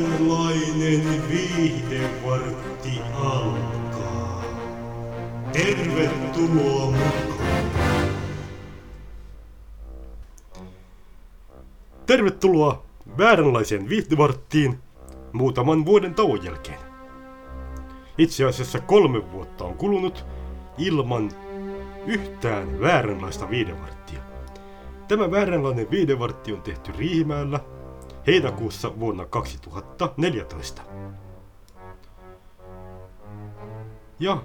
Vääränlainen 0.00 1.28
viihdevartti 1.28 3.00
alkaa. 3.14 4.44
Tervetuloa 5.52 6.90
mukaan. 6.90 7.70
Tervetuloa 12.06 12.82
vääränlaiseen 13.18 13.88
viihdevarttiin 13.88 14.78
muutaman 15.32 15.86
vuoden 15.86 16.14
tauon 16.14 16.44
jälkeen. 16.44 16.78
Itse 18.18 18.44
asiassa 18.44 18.80
kolme 18.80 19.32
vuotta 19.32 19.64
on 19.64 19.74
kulunut 19.74 20.24
ilman 20.78 21.30
yhtään 22.06 22.80
vääränlaista 22.80 23.50
viidevarttia. 23.50 24.20
Tämä 25.08 25.30
vääränlainen 25.30 25.90
viidevartti 25.90 26.52
on 26.52 26.62
tehty 26.62 26.92
Riihimäellä 26.98 27.60
heinäkuussa 28.30 29.00
vuonna 29.00 29.26
2014. 29.26 30.82
Ja 34.18 34.42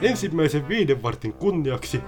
ensimmäisen 0.00 0.68
viidevartin 0.68 1.32
kunniaksi 1.32 2.00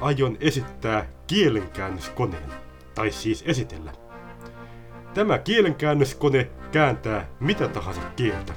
aion 0.00 0.36
esittää 0.40 1.08
kielenkäännöskoneen, 1.26 2.52
tai 2.94 3.10
siis 3.10 3.44
esitellä. 3.46 3.92
Tämä 5.14 5.38
kielenkäännöskone 5.38 6.50
kääntää 6.72 7.28
mitä 7.40 7.68
tahansa 7.68 8.00
kieltä. 8.16 8.54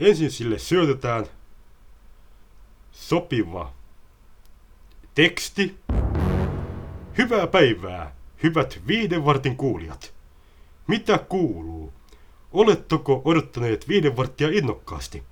Ensin 0.00 0.30
sille 0.30 0.58
syötetään 0.58 1.26
sopiva 2.92 3.72
teksti. 5.14 5.78
Hyvää 7.18 7.46
päivää, 7.46 8.15
hyvät 8.42 8.80
viiden 8.86 9.24
vartin 9.24 9.56
kuulijat. 9.56 10.14
Mitä 10.86 11.18
kuuluu? 11.18 11.92
Oletteko 12.52 13.22
odottaneet 13.24 13.88
viiden 13.88 14.16
varttia 14.16 14.48
innokkaasti? 14.48 15.22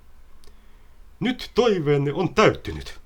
Nyt 1.19 1.51
toiveenne 1.55 2.13
on 2.13 2.33
täyttynyt. 2.33 2.99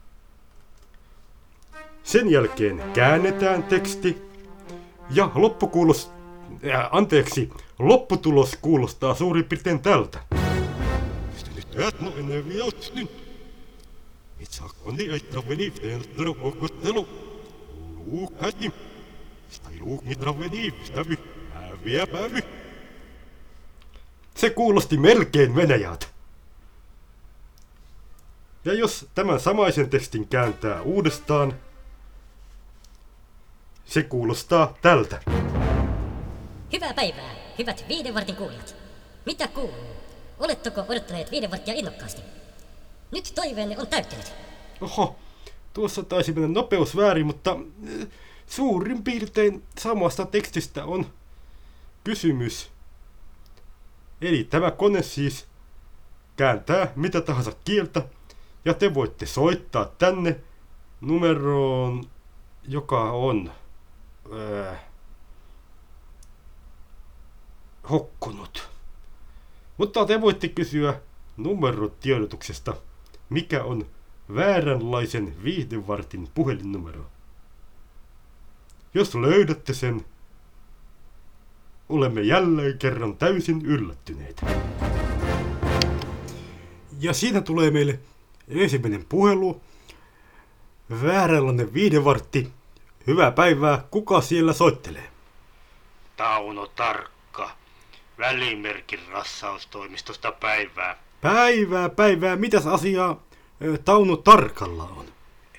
Sen 2.04 2.30
jälkeen 2.30 2.84
käännetään 2.94 3.64
teksti 3.64 4.22
ja 5.10 5.32
loppukuulos... 5.36 6.12
Äh, 6.74 6.90
anteeksi, 6.92 7.50
lopputulos 7.80 8.58
kuulostaa 8.62 9.16
suurin 9.16 9.46
piirtein 9.46 9.80
tältä. 9.80 10.20
Itse 14.40 14.64
koni 14.84 15.10
aitta 15.10 15.44
veni 15.50 15.72
fenstro 15.72 16.34
kokottelu. 16.34 17.08
Luukati. 18.06 18.74
Häviä. 20.96 22.08
Se 24.36 24.50
kuulosti 24.50 24.98
melkein 24.98 25.56
Venäjältä. 25.56 26.08
Ja 28.66 28.74
jos 28.74 29.08
tämän 29.16 29.40
samaisen 29.40 29.90
tekstin 29.90 30.28
kääntää 30.28 30.82
uudestaan, 30.82 31.54
se 33.86 34.04
kuulostaa 34.04 34.78
tältä. 34.82 35.22
Hyvää 36.74 36.94
päivää, 36.94 37.36
hyvät 37.58 37.86
viiden 37.88 38.14
vartin 38.14 38.36
kuulijat. 38.36 38.76
Mitä 39.26 39.48
kuuluu? 39.48 39.96
Oletteko 40.40 40.86
odottaneet 40.88 41.32
viiden 41.32 41.52
varttia 41.52 41.74
innokkaasti? 41.74 42.22
Nyt 43.12 43.32
toiveenne 43.36 43.78
on 43.78 43.88
täyttynyt. 43.88 44.34
Oho, 44.82 45.16
tuossa 45.74 46.04
taisi 46.04 46.34
mennä 46.34 46.48
nopeus 46.48 46.96
väärin, 46.96 47.26
mutta 47.26 47.52
äh, 47.52 48.08
suurin 48.50 49.04
piirtein 49.04 49.64
samasta 49.80 50.26
tekstistä 50.26 50.86
on 50.86 51.06
kysymys. 52.04 52.72
Eli 54.22 54.44
tämä 54.44 54.72
kone 54.72 55.04
siis 55.04 55.48
kääntää 56.36 56.92
mitä 56.96 57.22
tahansa 57.22 57.52
kieltä, 57.66 58.06
ja 58.66 58.74
te 58.74 58.94
voitte 58.94 59.26
soittaa 59.26 59.86
tänne 59.86 60.40
numeroon, 61.02 62.04
joka 62.68 63.12
on 63.12 63.52
äh, 64.70 64.80
hokkunut. 67.90 68.70
Mutta 69.78 70.06
te 70.06 70.22
voitte 70.22 70.48
kysyä 70.48 71.02
numerotiedotuksesta, 71.38 72.76
mikä 73.30 73.64
on 73.64 73.86
vääränlaisen 74.36 75.44
viihdevartin 75.44 76.30
puhelinnumero. 76.34 77.06
Jos 78.94 79.16
löydätte 79.16 79.74
sen, 79.74 80.06
olemme 81.90 82.22
jälleen 82.22 82.78
kerran 82.78 83.18
täysin 83.18 83.66
yllättyneitä. 83.66 84.46
Ja 87.00 87.14
siinä 87.14 87.42
tulee 87.42 87.72
meille 87.72 88.00
ensimmäinen 88.48 89.06
puhelu. 89.10 89.62
Vääränlainen 91.04 91.74
viihdevartti. 91.74 92.50
Hyvää 93.08 93.32
päivää. 93.32 93.84
Kuka 93.92 94.22
siellä 94.22 94.54
soittelee? 94.54 95.10
Tauno 96.18 96.68
Tarkka, 96.68 97.52
välimerkin 98.18 99.00
rassaustoimistosta 99.12 100.32
päivää. 100.32 100.98
Päivää, 101.22 101.90
päivää. 101.90 102.36
Mitäs 102.36 102.68
asiaa 102.68 103.24
ö, 103.64 103.78
Tauno 103.78 104.18
Tarkalla 104.18 104.84
on? 104.84 105.06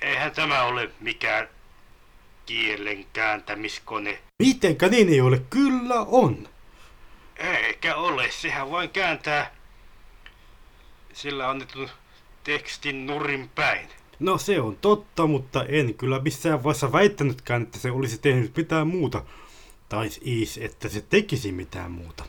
Eihän 0.01 0.31
tämä 0.31 0.63
ole 0.63 0.89
mikään 0.99 1.47
kielen 2.45 3.05
kääntämiskone. 3.13 4.19
Mitenkä 4.39 4.87
niin 4.87 5.09
ei 5.09 5.21
ole? 5.21 5.41
Kyllä 5.49 5.99
on. 5.99 6.47
Eikä 7.37 7.95
ole, 7.95 8.31
sehän 8.31 8.71
vain 8.71 8.89
kääntää 8.89 9.55
sillä 11.13 11.49
annetun 11.49 11.89
tekstin 12.43 13.05
nurin 13.05 13.49
päin. 13.55 13.87
No 14.19 14.37
se 14.37 14.61
on 14.61 14.77
totta, 14.77 15.27
mutta 15.27 15.63
en 15.63 15.93
kyllä 15.93 16.19
missään 16.19 16.63
vaiheessa 16.63 16.91
väittänytkään, 16.91 17.61
että 17.61 17.79
se 17.79 17.91
olisi 17.91 18.17
tehnyt 18.17 18.57
mitään 18.57 18.87
muuta. 18.87 19.23
Tai 19.89 20.09
siis, 20.09 20.57
että 20.57 20.89
se 20.89 21.01
tekisi 21.01 21.51
mitään 21.51 21.91
muuta. 21.91 22.25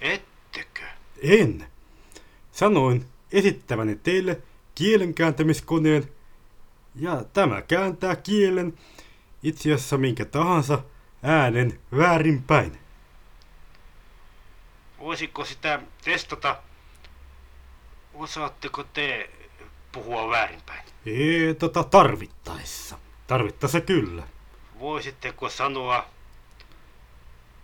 Ettekö? 0.00 0.82
En. 1.22 1.66
Sanoin 2.52 3.04
esittäväni 3.32 3.96
teille 3.96 4.40
kielenkääntämiskoneen, 4.74 6.08
ja 6.94 7.24
tämä 7.32 7.62
kääntää 7.62 8.16
kielen 8.16 8.78
itse 9.46 9.72
asiassa 9.72 9.98
minkä 9.98 10.24
tahansa 10.24 10.78
äänen 11.22 11.80
väärinpäin. 11.96 12.78
Voisiko 14.98 15.44
sitä 15.44 15.80
testata? 16.04 16.56
Osaatteko 18.14 18.84
te 18.84 19.30
puhua 19.92 20.30
väärinpäin? 20.30 20.82
Ee, 21.06 21.54
tota 21.54 21.84
tarvittaessa. 21.84 22.98
Tarvittaessa 23.26 23.80
kyllä. 23.80 24.22
Voisitteko 24.78 25.48
sanoa 25.48 26.06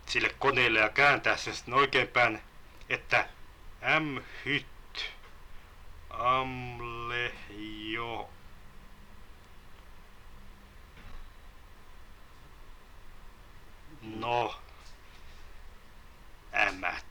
sille 0.06 0.34
koneelle 0.38 0.78
ja 0.80 0.88
kääntää 0.88 1.36
sen 1.36 1.54
sitten 1.54 1.74
oikeinpäin, 1.74 2.40
että 2.88 3.28
M 4.00 4.18
hyt 4.44 4.66
amle 6.10 7.32
jo 7.92 8.30
No, 14.02 14.54
ämät. 16.54 17.04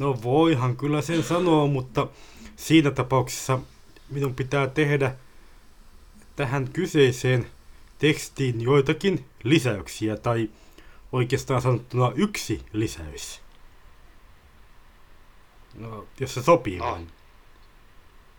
No 0.00 0.22
voihan 0.22 0.76
kyllä 0.76 1.02
sen 1.02 1.22
sanoa, 1.22 1.66
mutta 1.66 2.06
siinä 2.56 2.90
tapauksessa 2.90 3.58
minun 4.10 4.34
pitää 4.34 4.66
tehdä 4.66 5.14
tähän 6.36 6.68
kyseiseen 6.72 7.50
tekstiin 7.98 8.60
joitakin 8.60 9.26
lisäyksiä, 9.44 10.16
tai 10.16 10.50
oikeastaan 11.12 11.62
sanottuna 11.62 12.12
yksi 12.14 12.62
lisäys. 12.72 13.40
No, 15.74 16.06
jos 16.20 16.34
se 16.34 16.42
sopii 16.42 16.78
No. 16.78 17.00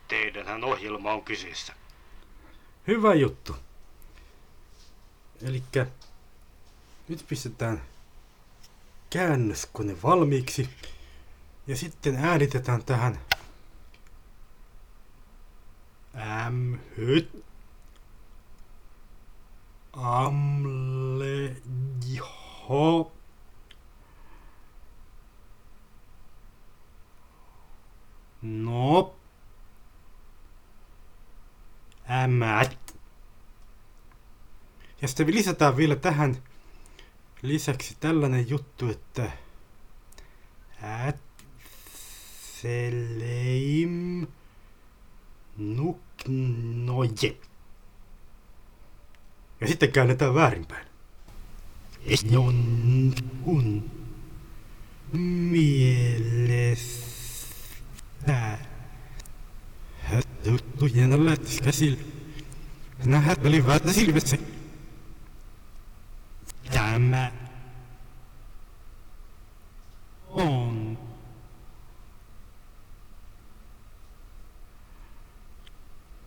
Teidänhän 0.07 0.63
ohjelma 0.63 1.13
on 1.13 1.21
kyseessä. 1.21 1.73
Hyvä 2.87 3.13
juttu. 3.13 3.55
Elikkä 5.41 5.85
nyt 7.07 7.25
pistetään 7.27 7.81
käännöskone 9.09 10.01
valmiiksi 10.03 10.69
ja 11.69 11.75
sitten 11.75 12.15
äänitetään 12.15 12.85
tähän. 12.85 13.19
M 16.49 16.73
hyt 16.97 17.45
amle 19.93 21.55
jo 22.13 23.11
no. 28.41 29.15
Ämät 32.23 32.95
ja 35.01 35.07
sitten 35.07 35.35
lisätään 35.35 35.77
vielä 35.77 35.95
tähän 35.95 36.43
lisäksi 37.41 37.97
tällainen 37.99 38.49
juttu, 38.49 38.89
että 38.89 39.31
Ätseleim 42.59 44.27
nuknoje. 45.57 47.37
Ja 49.61 49.67
sitten 49.67 49.91
käännetään 49.91 50.33
väärinpäin. 50.35 50.87
Jon 52.31 53.13
kun 53.43 53.91
mielestä 55.41 56.19
juttujen 60.45 61.25
lätkäsillä. 61.25 62.03
Nähät 63.05 63.45
olivat 63.45 63.83
silmissä. 63.93 64.37
Tämä 66.73 67.31
on 70.29 70.97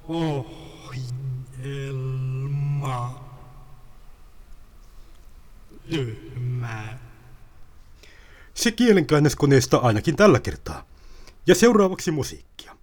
ohjelma 0.09 1.23
tyhmä. 5.91 6.99
Se 8.63 8.71
kielenkäännöskoneesta 8.71 9.77
ainakin 9.77 10.17
tällä 10.17 10.41
kertaa. 10.41 10.87
Ja 11.47 11.55
seuraavaksi 11.55 12.11
musiikkia. 12.11 12.77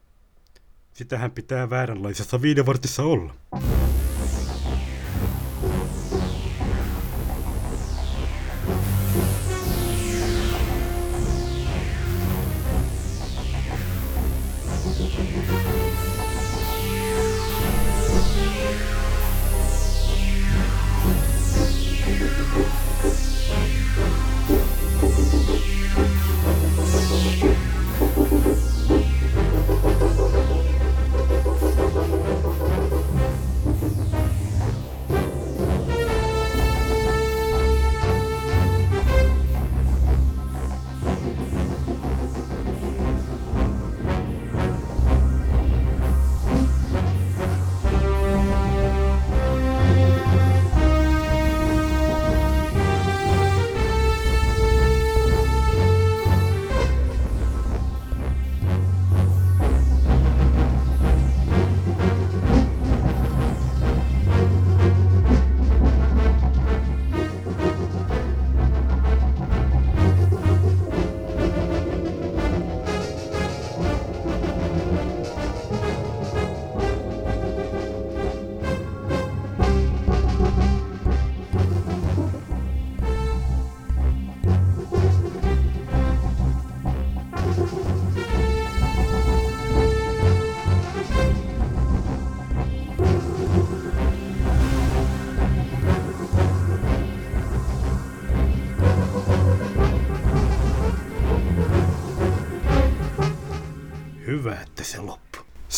Sitähän 0.94 1.32
pitää 1.32 1.70
vääränlaisessa 1.70 2.42
viidevartissa 2.42 3.04
olla. 3.04 3.36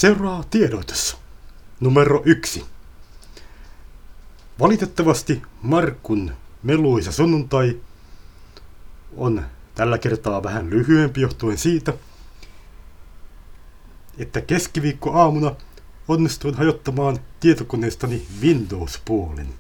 Seuraa 0.01 0.43
tiedotus. 0.43 1.17
Numero 1.79 2.21
yksi. 2.25 2.65
Valitettavasti 4.59 5.41
Markun 5.61 6.33
meluisa 6.63 7.11
sunnuntai 7.11 7.81
on 9.17 9.45
tällä 9.75 9.97
kertaa 9.97 10.43
vähän 10.43 10.69
lyhyempi 10.69 11.21
johtuen 11.21 11.57
siitä, 11.57 11.93
että 14.17 14.41
keskiviikko 14.41 15.11
aamuna 15.11 15.55
onnistuin 16.07 16.55
hajottamaan 16.55 17.17
tietokoneestani 17.39 18.27
Windows-puolen. 18.41 19.53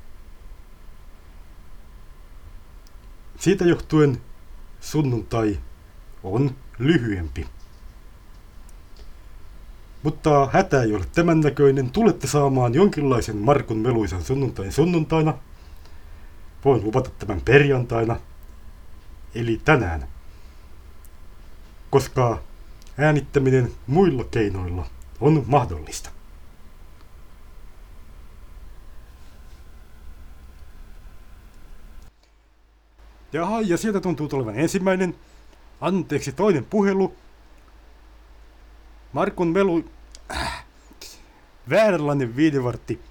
Siitä 3.39 3.65
johtuen 3.65 4.21
sunnuntai 4.79 5.59
on 6.23 6.55
lyhyempi. 6.79 7.47
Mutta 10.03 10.49
hätä 10.53 10.83
ei 10.83 10.95
ole 10.95 11.05
tämän 11.15 11.39
näköinen. 11.39 11.89
Tulette 11.89 12.27
saamaan 12.27 12.73
jonkinlaisen 12.73 13.37
Markun 13.37 13.77
meluisan 13.77 14.23
sunnuntain 14.23 14.71
sunnuntaina. 14.71 15.33
Voin 16.65 16.83
luvata 16.83 17.09
tämän 17.19 17.41
perjantaina. 17.41 18.19
Eli 19.35 19.61
tänään. 19.65 20.07
Koska 21.89 22.41
äänittäminen 22.97 23.71
muilla 23.87 24.23
keinoilla 24.23 24.85
on 25.19 25.43
mahdollista. 25.47 26.09
Jaha, 33.33 33.61
ja 33.61 33.77
sieltä 33.77 33.99
tuntuu 33.99 34.27
tulevan 34.27 34.59
ensimmäinen. 34.59 35.15
Anteeksi, 35.81 36.31
toinen 36.31 36.65
puhelu. 36.65 37.15
Markun 39.13 39.47
melu... 39.47 39.91
Äh. 40.31 40.65
Vääränlainen 41.69 42.35
viidevartti. 42.35 43.01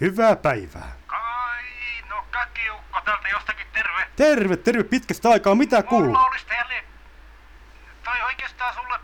Hyvää 0.00 0.36
päivää. 0.36 0.92
Kai, 1.06 1.62
no 2.08 2.24
käkiukko 2.30 3.00
täältä 3.04 3.28
jostakin 3.28 3.66
terve. 3.72 4.06
Terve, 4.16 4.56
terve 4.56 4.84
pitkästä 4.84 5.28
aikaa. 5.28 5.54
Mitä 5.54 5.82
kuuluu? 5.82 6.06
Mulla 6.06 6.26
olisi 6.26 6.46
teille, 6.46 6.84
tai 8.04 8.22
oikeastaan 8.22 8.74
sulle 8.74 9.00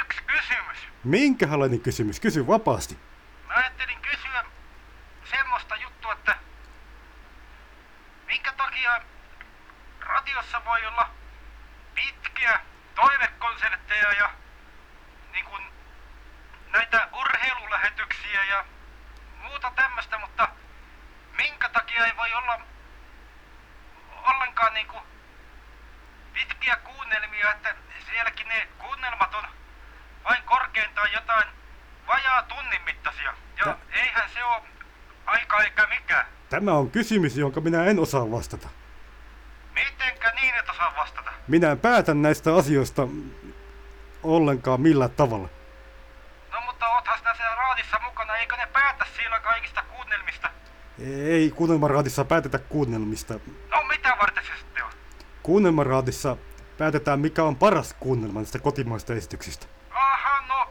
yksi 0.00 0.22
kysymys. 0.26 0.78
Minkälainen 1.04 1.80
kysymys? 1.80 2.20
Kysy 2.20 2.46
vapaasti. 2.46 2.98
Mä 3.46 3.54
ajattelin 3.54 3.98
kysyä 4.02 4.44
semmoista 5.30 5.76
juttua, 5.76 6.12
että 6.12 6.36
minkä 8.26 8.52
takia 8.52 9.00
radiossa 10.00 10.64
voi 10.64 10.86
olla 10.86 11.10
pitkiä 11.94 12.60
toivekonsertteja 12.94 14.12
ja 14.12 14.30
näitä 16.72 17.08
urheilulähetyksiä 17.20 18.44
ja 18.44 18.64
muuta 19.42 19.72
tämmöistä, 19.76 20.18
mutta 20.18 20.48
minkä 21.36 21.68
takia 21.68 22.06
ei 22.06 22.16
voi 22.16 22.32
olla 22.34 22.60
ollenkaan 24.22 24.74
niin 24.74 24.86
kuin 24.86 25.02
pitkiä 26.32 26.76
kuunnelmia, 26.76 27.52
että 27.52 27.74
sielläkin 28.10 28.48
ne 28.48 28.68
kuunnelmat 28.78 29.34
on 29.34 29.44
vain 30.24 30.42
korkeintaan 30.42 31.12
jotain 31.12 31.48
vajaa 32.06 32.42
tunnin 32.42 32.82
mittaisia. 32.82 33.34
Ja 33.58 33.64
Tä- 33.64 33.76
eihän 33.92 34.30
se 34.30 34.44
ole 34.44 34.62
aika 35.26 35.62
eikä 35.62 35.86
mikään. 35.86 36.26
Tämä 36.50 36.72
on 36.72 36.90
kysymys, 36.90 37.36
jonka 37.36 37.60
minä 37.60 37.84
en 37.84 37.98
osaa 37.98 38.30
vastata. 38.30 38.68
Mitenkä 39.74 40.30
niin 40.30 40.54
et 40.54 40.68
osaa 40.68 40.94
vastata? 40.96 41.30
Minä 41.48 41.70
en 41.70 41.78
päätä 41.80 42.14
näistä 42.14 42.54
asioista 42.56 43.02
ollenkaan 44.22 44.80
millään 44.80 45.10
tavalla. 45.10 45.48
No 46.52 46.60
mutta 46.60 46.88
oothan 46.88 47.18
sinä 47.18 47.34
siellä 47.34 47.54
raadissa 47.54 47.98
mukana, 48.04 48.36
eikö 48.36 48.56
ne 48.56 48.66
päätä 48.82 49.06
siellä 49.16 49.40
kaikista 49.40 49.82
kuunnelmista? 49.82 50.50
Ei 51.26 51.50
kuunnelmaraadissa 51.50 52.24
päätetä 52.24 52.58
kuunnelmista. 52.58 53.34
No 53.70 53.82
mitä 53.88 54.16
varten 54.20 54.44
se 54.44 54.52
sitten 54.58 54.84
on? 54.84 54.90
Kuunnelmaraadissa 55.42 56.36
päätetään 56.78 57.20
mikä 57.20 57.44
on 57.44 57.56
paras 57.56 57.94
kuunnelma 58.00 58.40
näistä 58.40 58.58
kotimaista 58.58 59.14
esityksistä. 59.14 59.66
Aha, 59.90 60.46
no. 60.48 60.70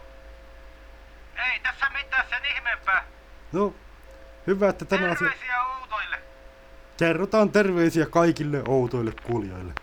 Ei 1.35 1.59
tässä 1.59 1.85
mitään 1.89 2.25
sen 2.29 2.45
ihmeempää. 2.55 3.05
No, 3.51 3.73
hyvä, 4.47 4.69
että 4.69 4.85
tämä 4.85 5.11
asia... 5.11 5.17
Terveisiä 5.17 5.63
outoille. 5.63 6.19
Kerrotaan 6.97 7.49
terveisiä 7.49 8.05
kaikille 8.05 8.63
outoille 8.67 9.13
kuulijoille. 9.23 9.73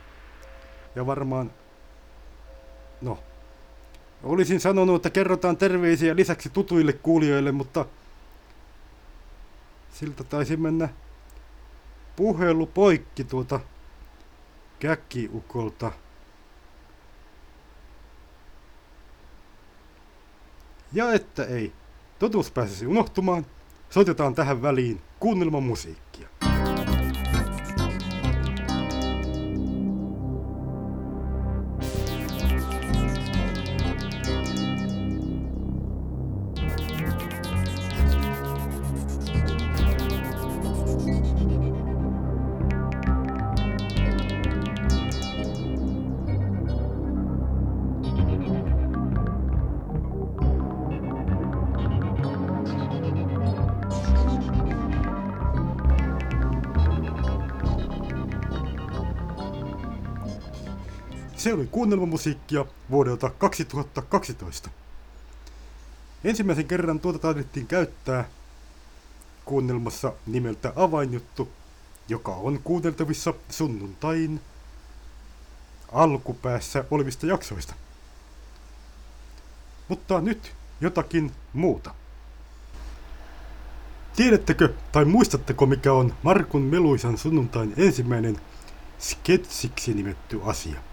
Ja 0.94 1.06
varmaan 1.06 1.50
No, 3.00 3.18
olisin 4.22 4.60
sanonut, 4.60 4.96
että 4.96 5.10
kerrotaan 5.10 5.56
terveisiä 5.56 6.16
lisäksi 6.16 6.50
tutuille 6.50 6.92
kuulijoille, 6.92 7.52
mutta 7.52 7.84
siltä 9.98 10.24
taisi 10.24 10.56
mennä 10.56 10.88
puhelu 12.16 12.66
poikki 12.66 13.24
tuota 13.24 13.60
käkkiukolta. 14.78 15.92
Ja 20.92 21.12
että 21.12 21.44
ei 21.44 21.72
totuus 22.18 22.50
pääsisi 22.50 22.86
unohtumaan, 22.86 23.46
soitetaan 23.90 24.34
tähän 24.34 24.62
väliin 24.62 25.00
kuunnelman 25.20 25.62
musiikkia. 25.62 26.28
Se 61.38 61.52
oli 61.52 61.66
kuunnelmamusiikkia 61.66 62.64
vuodelta 62.90 63.30
2012. 63.30 64.70
Ensimmäisen 66.24 66.66
kerran 66.66 67.00
tuota 67.00 67.18
taidettiin 67.18 67.66
käyttää 67.66 68.28
kuunnelmassa 69.44 70.12
nimeltä 70.26 70.72
Avainjuttu, 70.76 71.48
joka 72.08 72.32
on 72.32 72.60
kuunneltavissa 72.64 73.34
sunnuntain 73.50 74.40
alkupäässä 75.92 76.84
olevista 76.90 77.26
jaksoista. 77.26 77.74
Mutta 79.88 80.20
nyt 80.20 80.52
jotakin 80.80 81.32
muuta. 81.52 81.94
Tiedättekö 84.16 84.74
tai 84.92 85.04
muistatteko 85.04 85.66
mikä 85.66 85.92
on 85.92 86.14
Markun 86.22 86.62
Meluisan 86.62 87.18
sunnuntain 87.18 87.74
ensimmäinen 87.76 88.40
sketsiksi 88.98 89.94
nimetty 89.94 90.40
asia? 90.44 90.87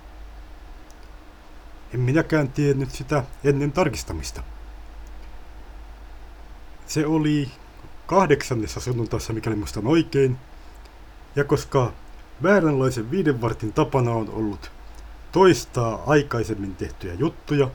En 1.95 2.01
minäkään 2.01 2.49
tiennyt 2.49 2.91
sitä 2.91 3.23
ennen 3.43 3.71
tarkistamista. 3.71 4.43
Se 6.87 7.05
oli 7.05 7.49
kahdeksannessa 8.07 8.79
sunnuntaissa, 8.79 9.33
mikäli 9.33 9.55
muistan 9.55 9.87
oikein. 9.87 10.37
Ja 11.35 11.43
koska 11.43 11.93
vääränlaisen 12.43 13.11
viiden 13.11 13.41
vartin 13.41 13.73
tapana 13.73 14.11
on 14.11 14.29
ollut 14.29 14.71
toistaa 15.31 16.03
aikaisemmin 16.07 16.75
tehtyjä 16.75 17.13
juttuja, 17.13 17.71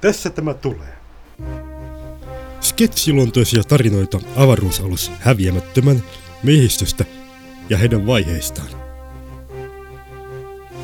tässä 0.00 0.30
tämä 0.30 0.54
tulee. 0.54 0.96
Sketsiluontoisia 2.60 3.62
tarinoita 3.62 4.20
avaruusalus 4.36 5.12
häviämättömän 5.20 6.02
miehistöstä 6.42 7.04
ja 7.68 7.78
heidän 7.78 8.06
vaiheistaan. 8.06 8.68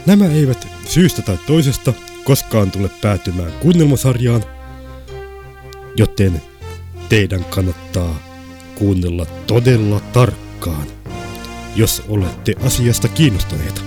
Nämä 0.07 0.27
eivät 0.27 0.69
syystä 0.85 1.23
tai 1.23 1.39
toisesta 1.47 1.93
koskaan 2.29 2.71
tule 2.71 2.91
päätymään 3.01 3.53
kuunnelmasarjaan, 3.53 4.45
joten 5.97 6.43
teidän 7.09 7.45
kannattaa 7.45 8.19
kuunnella 8.75 9.27
todella 9.27 10.01
tarkkaan, 10.01 10.87
jos 11.77 12.03
olette 12.09 12.55
asiasta 12.67 13.09
kiinnostuneita. 13.09 13.81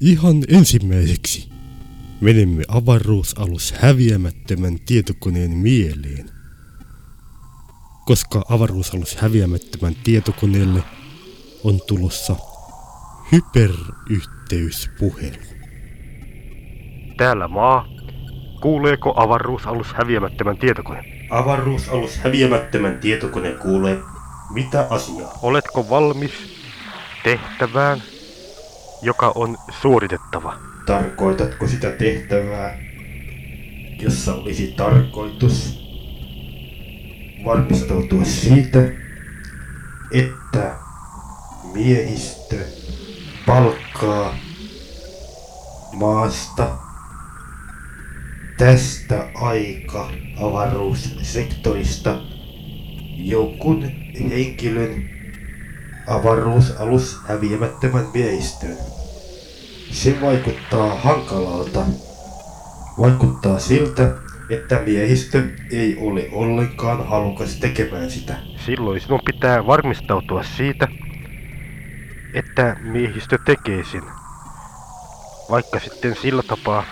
Ihan 0.00 0.44
ensimmäiseksi 0.48 1.55
menemme 2.20 2.62
avaruusalus 2.68 3.72
häviämättömän 3.72 4.78
tietokoneen 4.86 5.50
mieleen. 5.50 6.30
Koska 8.06 8.42
avaruusalus 8.48 9.16
häviämättömän 9.16 9.94
tietokoneelle 10.04 10.82
on 11.64 11.80
tulossa 11.86 12.36
hyperyhteyspuhelu. 13.32 15.36
Täällä 17.16 17.48
maa. 17.48 17.86
Kuuleeko 18.60 19.14
avaruusalus 19.16 19.94
häviämättömän 19.94 20.58
tietokone? 20.58 21.04
Avaruusalus 21.30 22.18
häviämättömän 22.18 22.98
tietokone 22.98 23.52
kuulee. 23.52 23.98
Mitä 24.50 24.86
asiaa? 24.90 25.38
Oletko 25.42 25.90
valmis 25.90 26.32
tehtävään, 27.24 28.02
joka 29.02 29.32
on 29.34 29.56
suoritettava? 29.82 30.75
Tarkoitatko 30.86 31.66
sitä 31.66 31.90
tehtävää, 31.90 32.78
jossa 34.00 34.34
olisi 34.34 34.74
tarkoitus 34.76 35.86
varmistautua 37.44 38.24
siitä, 38.24 38.78
että 40.12 40.74
miehistö 41.74 42.56
palkkaa 43.46 44.36
maasta 45.92 46.78
tästä 48.58 49.28
aika 49.34 50.10
avaruussektorista 50.40 52.18
jonkun 53.16 53.82
henkilön 54.30 55.10
avaruusalus 56.06 57.20
häviämättömän 57.28 58.06
miehistöön. 58.14 58.76
Se 59.90 60.20
vaikuttaa 60.20 60.94
hankalalta. 60.94 61.80
Vaikuttaa 62.98 63.58
siltä, 63.58 64.14
että 64.50 64.80
miehistö 64.86 65.42
ei 65.70 65.96
ole 66.00 66.28
ollenkaan 66.32 67.06
halukas 67.08 67.54
tekemään 67.54 68.10
sitä. 68.10 68.36
Silloin 68.66 69.00
sinun 69.00 69.20
pitää 69.24 69.66
varmistautua 69.66 70.42
siitä, 70.42 70.88
että 72.34 72.76
miehistö 72.80 73.38
tekee 73.44 73.84
sen. 73.84 74.02
Vaikka 75.50 75.80
sitten 75.80 76.16
sillä 76.22 76.42
tapaa, 76.42 76.84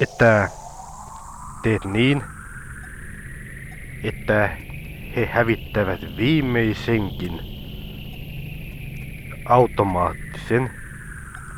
että 0.00 0.48
teet 1.62 1.84
niin, 1.84 2.22
että 4.04 4.50
he 5.16 5.28
hävittävät 5.32 6.16
viimeisenkin 6.16 7.40
automaattisen 9.44 10.77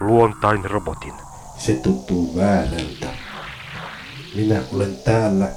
luontain 0.00 0.64
robotin. 0.64 1.14
Se 1.58 1.72
tuntuu 1.72 2.36
väärältä. 2.36 3.06
Minä 4.34 4.60
olen 4.74 4.96
täällä 5.04 5.48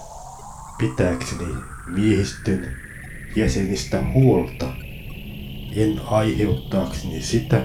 pitääkseni 0.77 1.55
miehistön 1.87 2.67
jäsenistä 3.35 4.01
huolta. 4.13 4.65
En 5.75 6.01
aiheuttaakseni 6.11 7.21
sitä, 7.21 7.61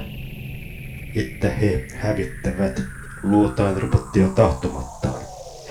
että 1.17 1.51
he 1.51 1.89
hävittävät 1.97 2.83
luotain 3.23 3.83
robottia 3.83 4.29
tahtomattaan. 4.29 5.15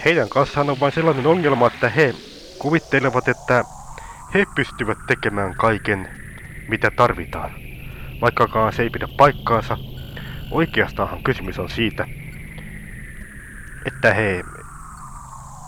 Heidän 0.05 0.29
kanssaan 0.29 0.69
on 0.69 0.79
vain 0.79 0.93
sellainen 0.93 1.27
ongelma, 1.27 1.67
että 1.67 1.89
he 1.89 2.15
kuvittelevat, 2.59 3.27
että 3.27 3.63
he 4.33 4.45
pystyvät 4.55 4.97
tekemään 5.07 5.55
kaiken, 5.55 6.07
mitä 6.67 6.91
tarvitaan. 6.91 7.51
Vaikkakaan 8.21 8.73
se 8.73 8.83
ei 8.83 8.89
pidä 8.89 9.07
paikkaansa, 9.17 9.77
oikeastaanhan 10.51 11.23
kysymys 11.23 11.59
on 11.59 11.69
siitä, 11.69 12.05
että 13.85 14.13
he 14.13 14.43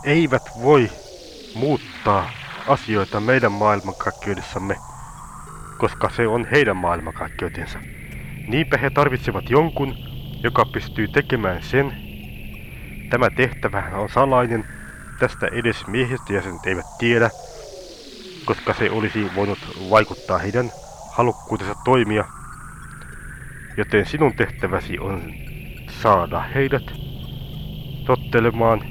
eivät 0.03 0.49
voi 0.61 0.89
muuttaa 1.55 2.29
asioita 2.67 3.19
meidän 3.19 3.51
maailmankaikkeudessamme, 3.51 4.75
koska 5.77 6.09
se 6.09 6.27
on 6.27 6.47
heidän 6.51 6.77
maailmankaikkeutensa. 6.77 7.79
Niinpä 8.47 8.77
he 8.77 8.89
tarvitsevat 8.89 9.49
jonkun, 9.49 9.95
joka 10.43 10.65
pystyy 10.65 11.07
tekemään 11.07 11.63
sen. 11.63 11.93
Tämä 13.09 13.29
tehtävä 13.29 13.83
on 13.93 14.09
salainen, 14.09 14.65
tästä 15.19 15.47
edes 15.51 15.87
miehistöjäsenet 15.87 16.65
eivät 16.65 16.85
tiedä, 16.99 17.29
koska 18.45 18.73
se 18.73 18.91
olisi 18.91 19.31
voinut 19.35 19.59
vaikuttaa 19.89 20.37
heidän 20.37 20.71
halukkuutensa 21.11 21.75
toimia. 21.85 22.38
Joten 23.79 24.05
sinun 24.05 24.33
tehtäväsi 24.33 24.99
on 24.99 25.33
saada 26.01 26.39
heidät 26.55 26.83
tottelemaan. 28.05 28.81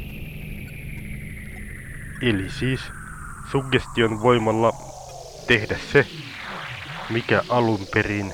Eli 2.22 2.50
siis 2.50 2.80
suggestion 3.52 4.22
voimalla 4.22 4.72
tehdä 5.46 5.78
se, 5.92 6.06
mikä 7.10 7.42
alun 7.48 7.80
perin 7.94 8.32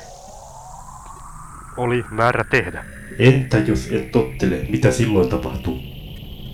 oli 1.76 2.04
määrä 2.10 2.44
tehdä. 2.44 2.84
Entä 3.18 3.58
jos 3.58 3.88
et 3.92 4.10
tottele, 4.12 4.66
mitä 4.68 4.90
silloin 4.90 5.28
tapahtuu? 5.28 5.78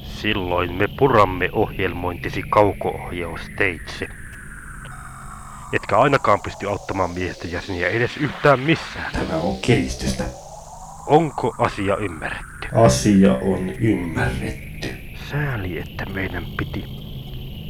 Silloin 0.02 0.74
me 0.74 0.86
puramme 0.98 1.48
ohjelmointisi 1.52 2.42
kauko-ohjausteitse. 2.50 4.19
Etkä 5.72 5.98
ainakaan 5.98 6.40
pysty 6.40 6.68
auttamaan 6.68 7.10
miehistön 7.10 7.52
jäseniä 7.52 7.88
edes 7.88 8.16
yhtään 8.16 8.60
missään. 8.60 9.12
Tämä 9.12 9.36
on 9.36 9.58
kiristystä. 9.62 10.24
Onko 11.06 11.54
asia 11.58 11.96
ymmärretty? 11.96 12.68
Asia 12.74 13.34
on 13.34 13.70
ymmärretty. 13.70 14.88
Sääli, 15.30 15.78
että 15.78 16.04
meidän 16.14 16.44
piti 16.56 16.84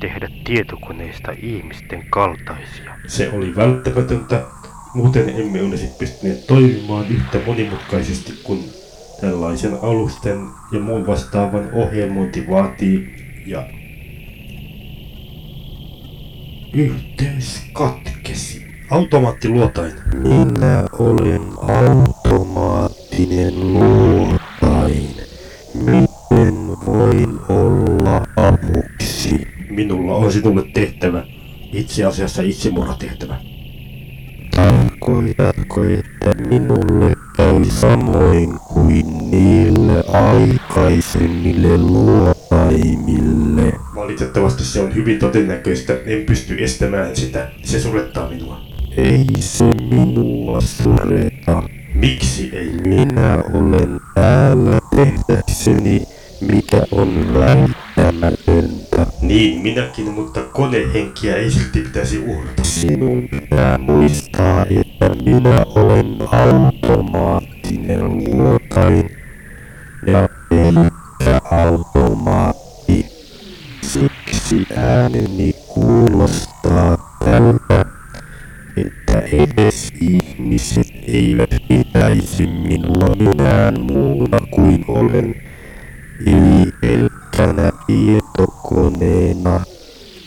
tehdä 0.00 0.28
tietokoneista 0.44 1.32
ihmisten 1.42 2.06
kaltaisia. 2.10 2.94
Se 3.06 3.30
oli 3.32 3.56
välttämätöntä, 3.56 4.42
muuten 4.94 5.28
emme 5.28 5.62
olisi 5.62 5.86
pystyneet 5.98 6.46
toimimaan 6.46 7.06
yhtä 7.08 7.38
monimutkaisesti 7.46 8.32
kuin 8.44 8.64
tällaisen 9.20 9.78
alusten 9.82 10.46
ja 10.72 10.80
muun 10.80 11.06
vastaavan 11.06 11.68
ohjelmointi 11.72 12.50
vaatii 12.50 13.14
ja 13.46 13.66
yhteys 16.72 17.62
katkesi. 17.72 18.66
Automaattiluotain. 18.90 19.92
Minä 20.14 20.84
olen 20.92 21.42
automaattinen 21.58 23.74
luotain. 23.74 25.10
Miten 25.74 26.54
voin 26.86 27.38
olla 27.48 28.26
avuksi? 28.36 29.48
Minulla 29.70 30.16
on 30.16 30.32
sinulle 30.32 30.62
tehtävä. 30.74 31.24
Itse 31.72 32.04
asiassa 32.04 32.42
itsemurhatehtävä. 32.42 33.36
Tarkoitatko, 34.56 35.84
että 35.84 36.34
minulle 36.48 37.16
käy 37.36 37.64
samoin 37.64 38.58
kuin 38.74 39.30
niille 39.30 40.04
aikaisemmille 40.08 41.78
luotaimille? 41.78 43.39
Valitettavasti 44.00 44.64
se 44.64 44.80
on 44.80 44.94
hyvin 44.94 45.18
todennäköistä. 45.18 45.92
En 46.06 46.24
pysty 46.24 46.64
estämään 46.64 47.16
sitä. 47.16 47.50
Se 47.62 47.80
surettaa 47.80 48.30
minua. 48.30 48.60
Ei 48.96 49.26
se 49.40 49.64
minua 49.90 50.60
sureta. 50.60 51.62
Miksi 51.94 52.50
ei? 52.52 52.70
Minä 52.86 53.44
olen 53.52 54.00
täällä 54.14 54.78
tehdäkseni, 54.96 56.02
mikä 56.40 56.82
on 56.92 57.34
välttämätöntä. 57.34 59.06
Niin, 59.22 59.62
minäkin, 59.62 60.10
mutta 60.10 60.40
konehenkiä 60.40 61.36
ei 61.36 61.50
silti 61.50 61.80
pitäisi 61.80 62.18
uhrata. 62.18 62.64
Sinun 62.64 63.28
pitää 63.28 63.78
muistaa, 63.78 64.66
että 64.80 65.10
minä 65.24 65.64
olen 65.74 66.16
automaattinen 66.32 68.24
luotain 68.24 69.10
ja 70.06 70.28
pelkkä 70.48 71.40
automaatti. 71.50 72.59
Siksi 74.50 74.74
ääneni 74.76 75.52
kuulostaa 75.68 77.18
tältä, 77.24 77.84
että 78.76 79.20
edes 79.20 79.92
ihmiset 80.00 80.88
eivät 81.06 81.50
pitäisi 81.68 82.46
minua 82.46 83.14
minään 83.18 83.80
muuna 83.80 84.38
kuin 84.50 84.84
olen, 84.88 85.34
eli 86.26 86.72
pelkkänä 86.80 87.72
tietokoneena 87.86 89.60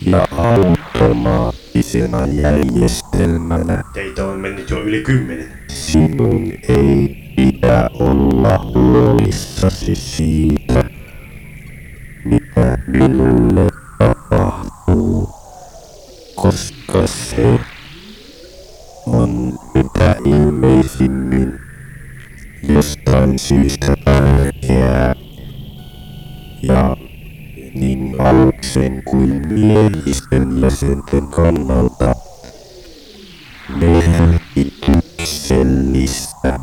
ja 0.06 0.26
automaattisena 0.30 2.26
järjestelmänä. 2.26 3.84
Teitä 3.94 4.26
on 4.26 4.40
mennyt 4.40 4.70
jo 4.70 4.82
yli 4.82 5.02
kymmenen. 5.02 5.48
Sinun 5.68 6.52
ei 6.68 7.16
pidä 7.36 7.90
olla 7.94 8.72
huolissasi 8.74 9.94
siitä, 9.94 10.84
mitä 12.24 12.78
minulle 12.86 13.73
se 17.06 17.60
on 19.06 19.58
mitä 19.74 20.16
ilmeisimmin 20.24 21.60
jostain 22.68 23.38
syystä 23.38 23.96
tärkeää. 24.04 25.14
Ja 26.62 26.96
niin 27.74 28.16
aluksen 28.18 29.02
kuin 29.04 29.48
miehistön 29.48 30.60
jäsenten 30.60 31.26
kannalta 31.26 32.14
merkityksellistä. 33.76 36.60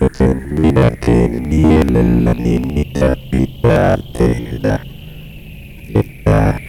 Joten 0.00 0.60
minä 0.60 0.90
teen 1.06 1.48
mielelläni 1.48 2.58
mitä 2.58 3.16
pitää 3.30 3.98
tehdä, 4.18 4.78
että 5.94 6.60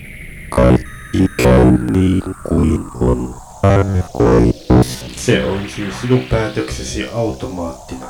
kaikki 0.50 1.28
käy 1.44 1.78
niin 2.02 2.36
kuin 2.44 2.86
on 3.00 3.36
tarkoitus. 3.62 5.06
Se 5.16 5.46
on 5.46 5.60
siis 5.76 6.02
sinun 6.02 6.20
päätöksesi 6.30 7.10
automaattina. 7.14 8.06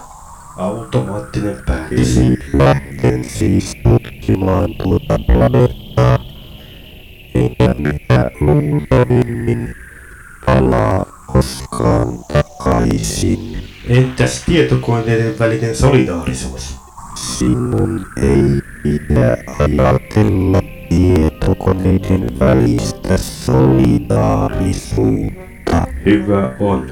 Automaattinen 0.57 1.57
päätös. 1.65 2.19
Lähden 2.53 3.23
siis 3.23 3.73
tutkimaan 3.83 4.75
tuota 4.83 5.19
planeettaa, 5.27 6.19
enkä 7.35 7.75
mitä 7.77 8.31
luultavimmin 8.41 9.75
palaa 10.45 11.05
koskaan 11.27 12.07
takaisin. 12.33 13.57
Entäs 13.89 14.43
tietokoneiden 14.45 15.39
välinen 15.39 15.75
solidaarisuus? 15.75 16.75
Sinun 17.15 18.05
ei 18.21 18.61
pidä 18.83 19.37
ajatella 19.59 20.61
tietokoneiden 20.89 22.39
välistä 22.39 22.90
solidaarisuutta. 23.17 25.87
Hyvä 26.05 26.51
on. 26.59 26.91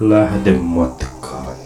Lähde 0.00 0.58
matkaan. 0.58 1.56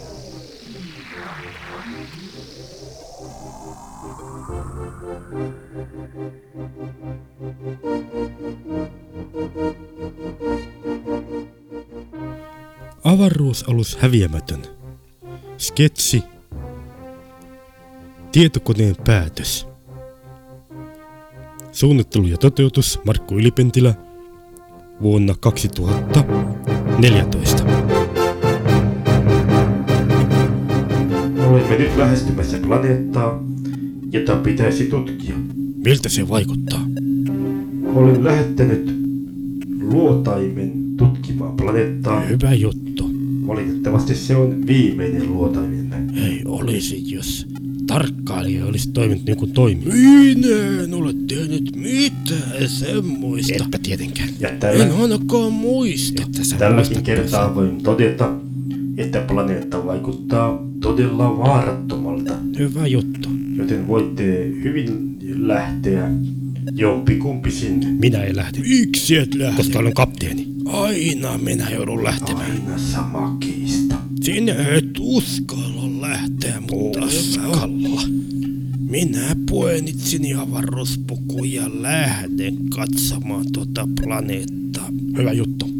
Avaruusalus 13.04 13.96
häviämätön. 13.96 14.62
Sketsi. 15.58 16.22
Tietokoneen 18.32 18.96
päätös. 19.06 19.75
Suunnittelu 21.76 22.26
ja 22.26 22.38
toteutus 22.38 23.00
Markku 23.04 23.38
Ylipentilä 23.38 23.94
vuonna 25.02 25.34
2014. 25.40 27.64
Olemme 31.46 31.78
nyt 31.78 31.96
lähestymässä 31.96 32.58
planeettaa, 32.58 33.42
jota 34.12 34.36
pitäisi 34.36 34.84
tutkia. 34.84 35.34
Miltä 35.84 36.08
se 36.08 36.28
vaikuttaa? 36.28 36.80
Olen 37.94 38.24
lähettänyt 38.24 38.90
luotaimen 39.80 40.72
tutkimaan 40.96 41.56
planeettaa. 41.56 42.20
Hyvä 42.20 42.54
juttu. 42.54 43.10
Valitettavasti 43.46 44.14
se 44.14 44.36
on 44.36 44.66
viimeinen 44.66 45.32
luotaimemme. 45.32 45.96
Ei 46.26 46.42
olisi, 46.44 47.14
jos 47.14 47.46
tarkkailija 47.86 48.66
olisi 48.66 48.90
toiminut 48.90 49.24
niin 49.24 49.36
kuin 49.36 49.52
toimi. 49.52 49.84
Minä 49.84 50.82
en 50.84 50.94
ole 50.94 51.14
tehnyt 51.28 51.76
mitään 51.76 52.68
semmoista. 52.68 53.64
Etpä 53.64 53.78
tietenkään. 53.82 54.28
Ja 54.40 54.50
tällä, 54.60 54.84
En 54.84 54.92
ainakaan 54.92 55.52
muista. 55.52 56.22
Että 56.22 56.44
sä 56.44 56.56
tälläkin 56.56 57.02
kertaa 57.02 57.54
voin 57.54 57.82
todeta, 57.82 58.32
että 58.96 59.20
planeetta 59.20 59.86
vaikuttaa 59.86 60.66
todella 60.80 61.38
vaarattomalta. 61.38 62.32
Hyvä 62.58 62.86
juttu. 62.86 63.28
Joten 63.56 63.88
voitte 63.88 64.46
hyvin 64.62 65.16
lähteä 65.36 66.10
jompikumpi 66.72 67.50
sinne. 67.50 67.86
Minä 67.86 68.24
en 68.24 68.36
lähde. 68.36 68.58
Miksi 68.58 69.16
et 69.16 69.34
lähde? 69.34 69.56
Koska 69.56 69.78
olen 69.78 69.94
kapteeni. 69.94 70.46
Aina 70.66 71.38
minä 71.38 71.70
joudun 71.70 72.04
lähtemään. 72.04 72.50
Aina 72.50 72.78
sama 72.78 73.36
kiista. 73.40 73.65
Sinä 74.26 74.52
et 74.52 74.98
uskalla 75.00 76.00
lähteä, 76.00 76.60
mutta 76.60 77.04
uskalla. 77.04 78.02
Minä 78.90 79.36
puenitsin 79.50 80.36
avaruuspukuun 80.36 81.52
ja 81.52 81.70
lähden 81.82 82.56
katsomaan 82.68 83.46
tuota 83.52 83.88
planeettaa. 84.02 84.88
Hyvä 85.16 85.32
juttu. 85.32 85.70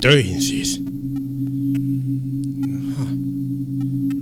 Töihin 0.00 0.42
siis. 0.42 0.82
Aha. 2.96 3.06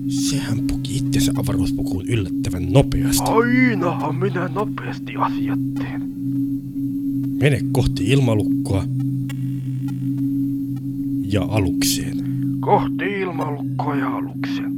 Sehän 0.09 0.61
puki 0.67 0.97
itsensä 0.97 1.33
se 1.33 1.41
avaruuspukuun 1.41 2.09
yllättävän 2.09 2.73
nopeasti. 2.73 3.31
Ainahan 3.31 4.15
minä 4.15 4.49
nopeasti 4.49 5.13
asiat 5.19 5.75
teen. 5.75 6.03
Mene 7.41 7.61
kohti 7.73 8.05
ilmalukkoa 8.05 8.85
ja 11.23 11.43
alukseen. 11.43 12.16
Kohti 12.67 13.21
ilmalukkoa 13.21 13.97
ja 13.97 14.17
aluksen. 14.17 14.73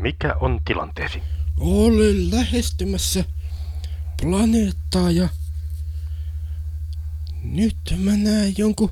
Mikä 0.00 0.36
on 0.40 0.60
tilanteesi? 0.64 1.22
Olen 1.60 2.30
lähestymässä 2.30 3.24
planeettaa 4.22 5.10
ja 5.10 5.28
nyt 7.42 7.76
mä 7.98 8.16
näen 8.16 8.54
jonkun... 8.58 8.90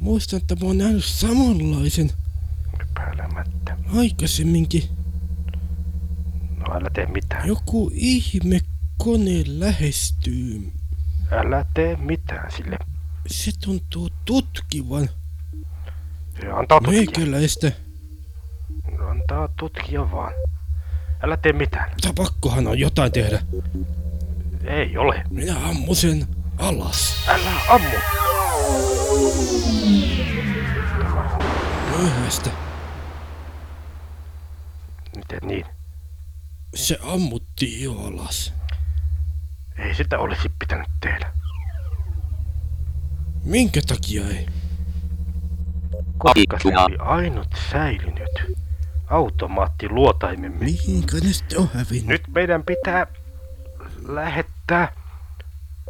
Muistan, 0.00 0.36
että 0.40 0.54
mä 0.54 0.66
oon 0.66 0.78
nähnyt 0.78 1.04
samanlaisen 1.04 2.10
Epäilemättä. 2.80 3.76
aikaisemminkin. 3.96 4.84
No 6.56 6.74
älä 6.74 6.90
tee 6.94 7.06
mitään. 7.06 7.48
Joku 7.48 7.90
ihme 7.94 8.60
kone 8.98 9.42
lähestyy. 9.46 10.72
Älä 11.32 11.64
tee 11.74 11.96
mitään 11.96 12.50
sille. 12.52 12.76
Se 13.26 13.50
tuntuu 13.64 14.08
tutkivan 14.24 15.08
Se 16.40 16.46
antaa 16.50 16.80
tutkia. 16.80 16.92
meikäläistä. 17.00 17.72
Antaa 19.10 19.48
tutkia 19.58 20.10
vaan. 20.10 20.32
Älä 21.22 21.36
tee 21.36 21.52
mitään. 21.52 21.90
Mutta 21.90 22.12
pakkohan 22.22 22.66
on 22.66 22.78
jotain 22.78 23.12
tehdä. 23.12 23.42
Ei 24.64 24.96
ole. 24.96 25.24
Minä 25.30 25.66
ammun 25.68 25.96
sen 25.96 26.26
alas. 26.60 27.16
Älä 27.28 27.52
ammu. 27.68 27.96
Myöhäistä. 31.96 32.50
Miten 35.16 35.38
niin? 35.42 35.66
Se 36.74 36.98
ammuttiin 37.02 37.84
jo 37.84 37.92
alas. 37.92 38.52
Ei 39.78 39.94
sitä 39.94 40.18
olisi 40.18 40.52
pitänyt 40.58 40.88
tehdä. 41.00 41.32
Minkä 43.44 43.80
takia 43.86 44.26
ei? 44.26 44.46
Koska 46.18 46.58
se 46.62 46.68
oli 46.68 46.96
ainut 46.98 47.48
säilynyt 47.70 48.58
automaatti 49.10 49.88
luotaimemme. 49.88 50.64
Mihinkä 50.64 51.16
ne 51.16 51.32
sitten 51.32 51.58
on 51.58 51.70
hävinnyt? 51.74 52.06
Nyt 52.06 52.22
meidän 52.34 52.62
pitää 52.62 53.06
lähettää 54.08 54.99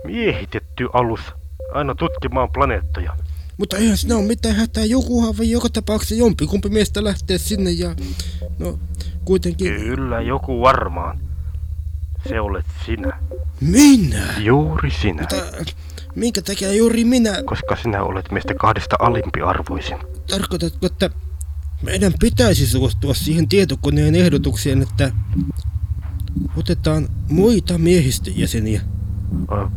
miehitetty 0.05 0.89
alus 0.93 1.21
aina 1.75 1.95
tutkimaan 1.95 2.51
planeettoja. 2.53 3.17
Mutta 3.57 3.77
eihän 3.77 3.97
siinä 3.97 4.17
ole 4.17 4.27
mitään 4.27 4.57
hätää. 4.57 4.85
Jokuhan 4.85 5.37
voi 5.39 5.51
joka 5.51 5.69
tapauksessa 5.69 6.15
jompikumpi 6.15 6.69
miestä 6.69 7.05
lähteä 7.05 7.39
sinne 7.39 7.71
ja... 7.71 7.95
No, 8.59 8.79
kuitenkin... 9.25 9.75
Kyllä 9.77 10.21
joku 10.21 10.61
varmaan. 10.61 11.21
Se 12.29 12.41
olet 12.41 12.67
sinä. 12.87 13.21
Minä? 13.61 14.35
Juuri 14.39 14.91
sinä. 14.91 15.21
Mutta 15.21 15.37
minkä 16.15 16.43
takia 16.43 16.73
juuri 16.73 17.05
minä? 17.05 17.43
Koska 17.45 17.77
sinä 17.77 18.03
olet 18.03 18.31
meistä 18.31 18.55
kahdesta 18.55 18.97
alimpiarvoisin. 18.99 19.99
Tarkoitatko, 20.31 20.87
että 20.87 21.11
meidän 21.83 22.13
pitäisi 22.21 22.67
suostua 22.67 23.15
siihen 23.15 23.49
tietokoneen 23.49 24.15
ehdotukseen, 24.15 24.83
että 24.83 25.13
otetaan 26.57 27.09
muita 27.29 27.79
miehistön 27.79 28.39
jäseniä? 28.39 28.81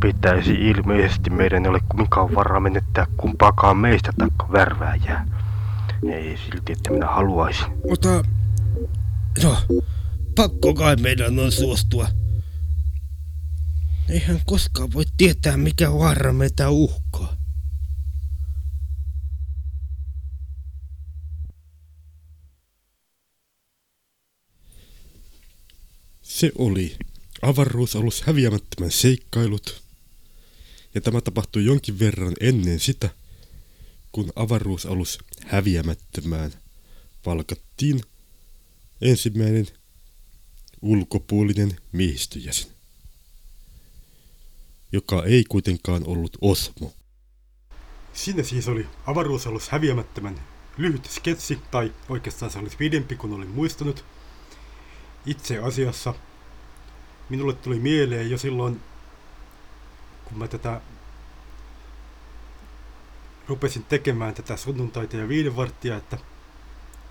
Pitäisi 0.00 0.52
ilmeisesti 0.52 1.30
meidän 1.30 1.64
ei 1.64 1.70
ole 1.70 1.80
kumminkaan 1.88 2.34
varaa 2.34 2.60
menettää 2.60 3.06
kumpaakaan 3.16 3.76
meistä 3.76 4.12
taikka 4.18 4.52
värvääjää. 4.52 5.28
Ei 6.12 6.36
silti, 6.36 6.72
että 6.72 6.90
minä 6.90 7.06
haluaisin. 7.06 7.66
Mutta... 7.88 8.08
No, 9.42 9.56
pakko 10.34 10.74
kai 10.74 10.96
meidän 10.96 11.38
on 11.38 11.52
suostua. 11.52 12.08
Eihän 14.08 14.40
koskaan 14.46 14.92
voi 14.92 15.04
tietää, 15.16 15.56
mikä 15.56 15.92
vaara 15.92 16.32
meitä 16.32 16.70
uhkaa. 16.70 17.36
Se 26.22 26.52
oli 26.58 26.96
avaruusalus 27.44 28.22
häviämättömän 28.22 28.90
seikkailut. 28.90 29.82
Ja 30.94 31.00
tämä 31.00 31.20
tapahtui 31.20 31.64
jonkin 31.64 31.98
verran 31.98 32.34
ennen 32.40 32.80
sitä, 32.80 33.10
kun 34.12 34.32
avaruusalus 34.36 35.18
häviämättömään 35.46 36.52
palkattiin 37.24 38.00
ensimmäinen 39.00 39.66
ulkopuolinen 40.82 41.76
miehistöjäsen, 41.92 42.70
joka 44.92 45.24
ei 45.24 45.44
kuitenkaan 45.48 46.06
ollut 46.06 46.36
Osmo. 46.40 46.92
Siinä 48.12 48.42
siis 48.42 48.68
oli 48.68 48.86
avaruusalus 49.06 49.68
häviämättömän 49.68 50.40
lyhyt 50.78 51.06
sketsi, 51.10 51.58
tai 51.70 51.92
oikeastaan 52.08 52.50
se 52.50 52.58
oli 52.58 52.70
pidempi 52.78 53.16
kuin 53.16 53.32
olin 53.32 53.50
muistanut. 53.50 54.04
Itse 55.26 55.58
asiassa 55.58 56.14
minulle 57.28 57.52
tuli 57.52 57.78
mieleen 57.78 58.30
jo 58.30 58.38
silloin, 58.38 58.80
kun 60.24 60.38
mä 60.38 60.48
tätä 60.48 60.80
rupesin 63.48 63.84
tekemään 63.84 64.34
tätä 64.34 64.56
sunnuntaita 64.56 65.16
ja 65.16 65.28
viiden 65.28 65.56
varttia, 65.56 65.96
että 65.96 66.18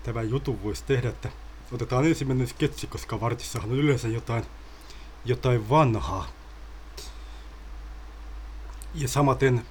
tämä 0.02 0.22
jutun 0.22 0.62
voisi 0.62 0.84
tehdä, 0.84 1.08
että 1.08 1.30
otetaan 1.72 2.06
ensimmäinen 2.06 2.48
sketsi, 2.48 2.86
koska 2.86 3.20
vartissahan 3.20 3.70
on 3.70 3.76
yleensä 3.76 4.08
jotain, 4.08 4.44
jotain 5.24 5.68
vanhaa. 5.68 6.28
Ja 8.94 9.08
samaten 9.08 9.66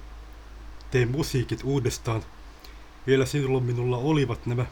teen 0.90 1.10
musiikit 1.10 1.60
uudestaan. 1.64 2.22
Vielä 3.06 3.26
silloin 3.26 3.64
minulla 3.64 3.96
olivat 3.96 4.46
nämä 4.46 4.66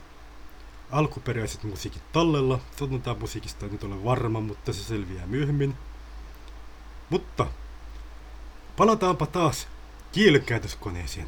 alkuperäiset 0.93 1.63
musiikit 1.63 2.13
tallella. 2.13 2.59
Sunnuntai 2.77 3.15
musiikista 3.15 3.67
nyt 3.67 3.85
ole 3.85 4.05
varma, 4.05 4.41
mutta 4.41 4.73
se 4.73 4.83
selviää 4.85 5.27
myöhemmin. 5.27 5.75
Mutta 7.11 7.47
palataanpa 8.77 9.27
taas 9.27 9.69
kielenkääntöskoneeseen. 10.13 11.27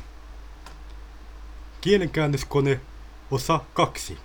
Kielenkäännöskone 1.81 2.81
osa 3.31 3.61
2. 3.75 4.19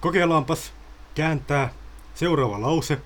Kokeillaanpas 0.00 0.72
kääntää 1.14 1.74
seuraava 2.14 2.60
lause. 2.60 2.98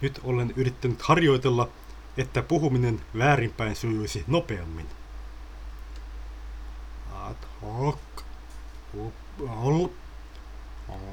Nyt 0.00 0.20
olen 0.24 0.52
yrittänyt 0.56 1.02
harjoitella, 1.02 1.68
että 2.16 2.42
puhuminen 2.42 3.00
väärinpäin 3.18 3.76
sujuisi 3.76 4.24
nopeammin. 4.26 4.86
Ad 7.24 7.36
hoc. 7.62 7.98
Upal. 8.94 9.88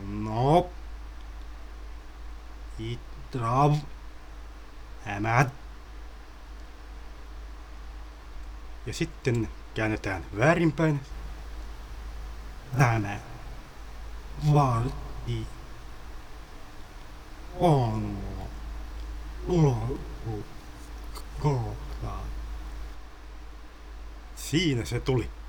No. 0.08 0.70
Itrav. 2.80 3.76
Hämät. 5.06 5.48
Ja 8.86 8.94
sitten 8.94 9.50
käännetään 9.74 10.26
väärinpäin. 10.38 11.00
Tämä. 12.78 13.20
Vartti. 14.54 15.48
On. 17.60 18.18
Loppu. 19.48 20.46
Kohta. 21.40 22.14
Siinä 24.36 24.86
se 24.86 25.00
tuli. 25.00 25.41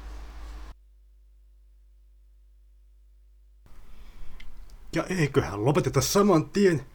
Ja 4.94 5.04
eiköhän 5.04 5.64
lopeteta 5.64 6.00
saman 6.00 6.44
tien. 6.44 6.86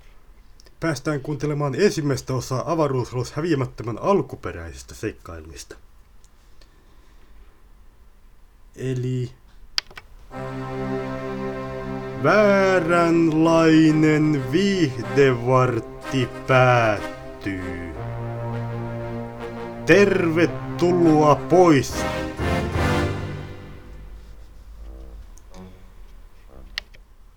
Päästään 0.80 1.22
kuuntelemaan 1.22 1.76
ensimmäistä 1.76 2.34
osaa 2.34 2.72
avaruusalus 2.72 3.32
häviämättömän 3.32 3.98
alkuperäisistä 4.02 4.96
seikkailuista. 4.96 5.76
Eli... 8.76 9.32
Vääränlainen 12.24 14.44
viihdevartti 14.52 16.30
päättyy. 16.48 17.94
tervetuloa 19.86 21.36
pois 21.36 21.94